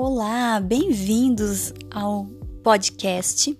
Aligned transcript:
Olá, 0.00 0.60
bem-vindos 0.60 1.74
ao 1.90 2.26
podcast. 2.62 3.58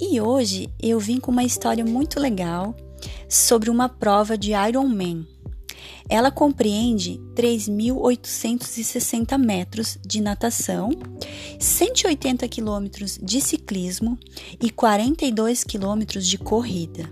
E 0.00 0.20
hoje 0.20 0.72
eu 0.80 1.00
vim 1.00 1.18
com 1.18 1.32
uma 1.32 1.42
história 1.42 1.84
muito 1.84 2.20
legal 2.20 2.76
sobre 3.28 3.68
uma 3.68 3.88
prova 3.88 4.38
de 4.38 4.52
Ironman. 4.52 5.26
Ela 6.08 6.30
compreende 6.30 7.20
3.860 7.34 9.36
metros 9.36 9.98
de 10.06 10.20
natação, 10.20 10.90
180 11.58 12.46
quilômetros 12.46 13.18
de 13.20 13.40
ciclismo 13.40 14.16
e 14.62 14.70
42 14.70 15.64
quilômetros 15.64 16.28
de 16.28 16.38
corrida. 16.38 17.10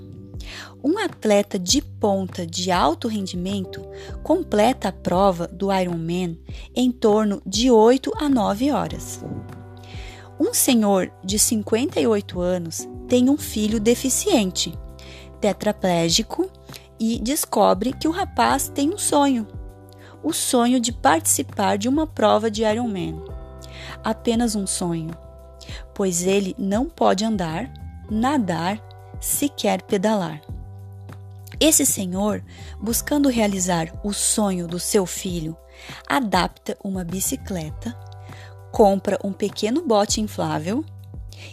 Um 0.82 0.98
atleta 0.98 1.58
de 1.58 1.82
ponta 1.82 2.46
de 2.46 2.70
alto 2.70 3.08
rendimento 3.08 3.86
completa 4.22 4.88
a 4.88 4.92
prova 4.92 5.46
do 5.46 5.72
Ironman 5.72 6.38
em 6.74 6.90
torno 6.90 7.42
de 7.46 7.70
8 7.70 8.12
a 8.16 8.28
9 8.28 8.70
horas. 8.70 9.24
Um 10.38 10.54
senhor 10.54 11.12
de 11.22 11.38
58 11.38 12.40
anos 12.40 12.88
tem 13.06 13.28
um 13.28 13.36
filho 13.36 13.78
deficiente, 13.78 14.72
tetraplégico, 15.40 16.50
e 17.00 17.18
descobre 17.18 17.92
que 17.94 18.06
o 18.06 18.10
rapaz 18.10 18.68
tem 18.68 18.92
um 18.92 18.98
sonho: 18.98 19.46
o 20.22 20.32
sonho 20.32 20.78
de 20.78 20.92
participar 20.92 21.78
de 21.78 21.88
uma 21.88 22.06
prova 22.06 22.50
de 22.50 22.62
Ironman. 22.62 23.22
Apenas 24.04 24.54
um 24.54 24.66
sonho, 24.66 25.10
pois 25.94 26.22
ele 26.22 26.54
não 26.58 26.86
pode 26.86 27.24
andar, 27.24 27.72
nadar, 28.10 28.80
sequer 29.20 29.82
pedalar. 29.82 30.40
Esse 31.60 31.84
senhor, 31.84 32.42
buscando 32.80 33.28
realizar 33.28 33.92
o 34.02 34.14
sonho 34.14 34.66
do 34.66 34.78
seu 34.78 35.04
filho, 35.04 35.54
adapta 36.08 36.76
uma 36.82 37.04
bicicleta, 37.04 37.94
compra 38.72 39.18
um 39.22 39.32
pequeno 39.32 39.82
bote 39.82 40.22
inflável 40.22 40.82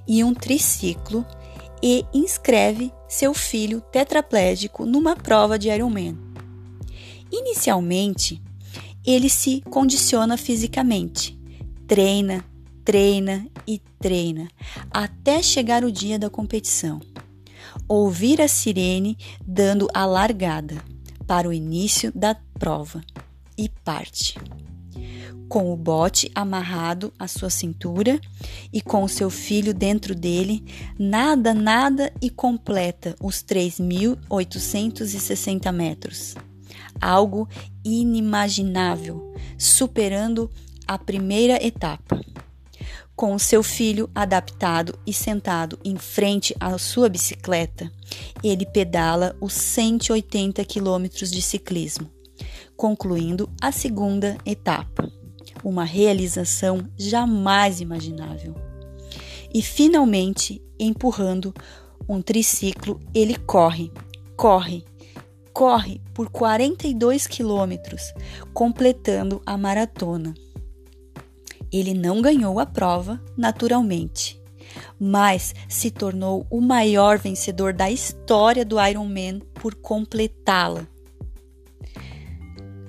e 0.08 0.24
um 0.24 0.34
triciclo 0.34 1.26
e 1.84 2.06
inscreve 2.14 2.92
seu 3.08 3.34
filho 3.34 3.82
tetraplégico 3.82 4.86
numa 4.86 5.16
prova 5.16 5.60
de 5.60 5.70
Ironman. 5.70 6.18
Inicialmente, 7.30 8.42
ele 9.06 9.30
se 9.30 9.62
condiciona 9.70 10.38
fisicamente, 10.38 11.38
treina, 11.86 12.46
treina 12.86 13.46
e 13.68 13.80
treina 14.00 14.48
até 14.90 15.42
chegar 15.42 15.84
o 15.84 15.92
dia 15.92 16.18
da 16.18 16.30
competição 16.30 17.02
ouvir 17.88 18.42
a 18.42 18.48
sirene 18.48 19.16
dando 19.46 19.88
a 19.94 20.04
largada 20.06 20.76
para 21.26 21.48
o 21.48 21.54
início 21.54 22.12
da 22.14 22.36
prova 22.58 23.02
e 23.58 23.70
parte. 23.84 24.36
Com 25.50 25.72
o 25.72 25.78
bote 25.78 26.30
amarrado 26.36 27.14
à 27.18 27.26
sua 27.28 27.50
cintura 27.50 28.20
e 28.72 28.82
com 28.82 29.04
o 29.04 29.10
seu 29.10 29.30
filho 29.30 29.74
dentro 29.74 30.14
dele, 30.14 30.64
nada, 31.00 31.54
nada 31.54 32.12
e 32.22 32.30
completa 32.30 33.16
os 33.22 33.42
3.860 33.44 35.72
metros. 35.72 36.36
Algo 37.00 37.48
inimaginável, 37.84 39.34
superando 39.58 40.52
a 40.86 40.98
primeira 40.98 41.66
etapa 41.66 42.20
com 43.18 43.34
o 43.34 43.40
seu 43.40 43.64
filho 43.64 44.08
adaptado 44.14 44.98
e 45.06 45.12
sentado 45.12 45.80
em 45.84 45.98
frente 45.98 46.56
à 46.60 46.78
sua 46.78 47.10
bicicleta, 47.10 47.92
ele 48.44 48.64
pedala 48.64 49.36
os 49.42 49.54
180 49.54 50.64
quilômetros 50.64 51.32
de 51.32 51.42
ciclismo, 51.42 52.08
concluindo 52.76 53.50
a 53.60 53.72
segunda 53.72 54.38
etapa, 54.46 55.12
uma 55.64 55.84
realização 55.84 56.88
jamais 56.96 57.82
imaginável. 57.82 58.54
E 59.52 59.64
finalmente, 59.64 60.62
empurrando 60.80 61.52
um 62.08 62.22
triciclo, 62.22 63.00
ele 63.16 63.36
corre, 63.36 63.92
corre, 64.36 64.86
corre 65.52 66.00
por 66.14 66.30
42 66.30 67.26
quilômetros, 67.26 68.14
completando 68.54 69.42
a 69.44 69.58
maratona. 69.58 70.36
Ele 71.72 71.94
não 71.94 72.22
ganhou 72.22 72.60
a 72.60 72.66
prova, 72.66 73.22
naturalmente, 73.36 74.42
mas 75.00 75.54
se 75.68 75.92
tornou 75.92 76.46
o 76.50 76.62
maior 76.62 77.18
vencedor 77.18 77.74
da 77.74 77.92
história 77.92 78.64
do 78.64 78.82
Ironman 78.82 79.40
por 79.56 79.76
completá-la. 79.76 80.88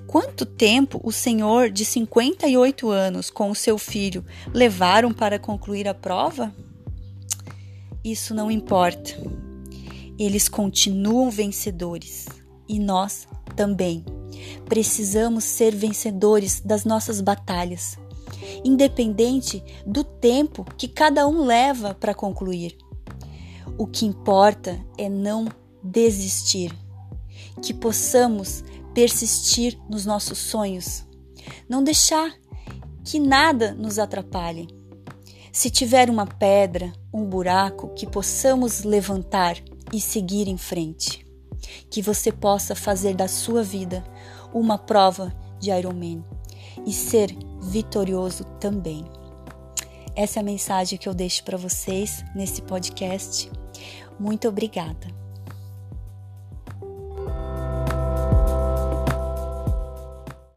Quanto 0.07 0.47
tempo 0.47 1.01
o 1.05 1.13
senhor 1.13 1.71
de 1.71 1.85
58 1.85 2.89
anos 2.89 3.29
com 3.29 3.51
o 3.51 3.55
seu 3.55 3.77
filho 3.77 4.25
levaram 4.55 5.13
para 5.13 5.39
concluir 5.39 5.87
a 5.87 5.93
prova? 5.93 6.55
Isso 8.03 8.35
não 8.35 8.51
importa. 8.51 9.11
Eles 10.19 10.49
continuam 10.49 11.31
vencedores 11.31 12.27
e 12.67 12.79
nós 12.79 13.29
também. 13.55 14.05
Precisamos 14.65 15.45
ser 15.45 15.75
vencedores 15.75 16.61
das 16.61 16.85
nossas 16.85 17.21
batalhas 17.21 17.99
independente 18.65 19.63
do 19.87 20.03
tempo 20.05 20.65
que 20.77 20.89
cada 20.89 21.27
um 21.27 21.45
leva 21.45 21.95
para 21.95 22.15
concluir. 22.15 22.77
O 23.77 23.87
que 23.87 24.07
importa 24.07 24.79
é 24.97 25.09
não 25.09 25.47
desistir, 25.83 26.75
que 27.63 27.73
possamos 27.73 28.65
persistir 28.95 29.79
nos 29.89 30.05
nossos 30.05 30.39
sonhos, 30.39 31.05
não 31.69 31.83
deixar 31.83 32.35
que 33.05 33.19
nada 33.19 33.73
nos 33.75 33.99
atrapalhe. 33.99 34.69
Se 35.53 35.71
tiver 35.71 36.11
uma 36.11 36.27
pedra, 36.27 36.93
um 37.13 37.25
buraco, 37.25 37.89
que 37.95 38.07
possamos 38.07 38.85
levantar 38.85 39.57
e 39.93 40.01
seguir 40.01 40.47
em 40.47 40.59
frente. 40.59 41.27
Que 41.91 42.03
você 42.03 42.31
possa 42.31 42.75
fazer 42.75 43.15
da 43.15 43.27
sua 43.27 43.63
vida 43.63 44.05
uma 44.53 44.79
prova 44.79 45.35
de 45.59 45.71
Ironman 45.71 46.25
e 46.87 46.93
ser 46.93 47.37
vitorioso 47.61 48.45
também. 48.61 49.05
Essa 50.15 50.41
é 50.41 50.43
a 50.43 50.45
mensagem 50.45 50.99
que 50.99 51.09
eu 51.09 51.15
deixo 51.15 51.45
para 51.45 51.57
vocês 51.57 52.25
nesse 52.35 52.63
podcast. 52.63 53.51
Muito 54.19 54.49
obrigada. 54.49 55.07